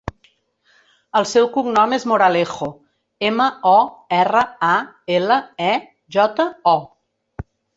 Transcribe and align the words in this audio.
El 1.19 1.27
seu 1.31 1.49
cognom 1.57 1.93
és 1.97 2.05
Moralejo: 2.13 2.69
ema, 3.29 3.49
o, 3.75 3.75
erra, 4.23 4.43
a, 4.71 4.73
ela, 5.21 5.41
e, 5.71 5.71
jota, 6.17 6.49
o. 6.77 7.49